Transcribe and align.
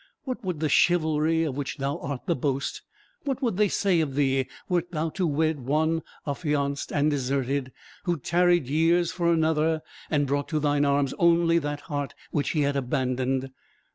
What 0.23 0.43
would 0.43 0.61
the 0.61 0.67
chivalry 0.67 1.43
of 1.43 1.55
which 1.55 1.77
thou 1.77 1.99
art 1.99 2.25
the 2.25 2.35
boast 2.35 2.81
what 3.23 3.39
would 3.43 3.57
they 3.57 3.67
say 3.67 3.99
of 4.01 4.15
thee, 4.15 4.47
wert 4.67 4.89
thou 4.91 5.09
to 5.09 5.27
wed 5.27 5.59
one 5.59 6.01
affianced 6.25 6.91
and 6.91 7.11
deserted, 7.11 7.71
who 8.05 8.17
tarried 8.17 8.65
years 8.67 9.11
for 9.11 9.31
another, 9.31 9.83
and 10.09 10.25
brought 10.25 10.47
to 10.47 10.59
thine 10.59 10.85
arms 10.85 11.13
only 11.19 11.59
that 11.59 11.81
heart 11.81 12.15
which 12.31 12.49
he 12.53 12.61
had 12.61 12.75
abandoned? 12.75 13.51